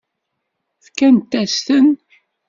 [0.85, 1.87] Fkant-as-ten.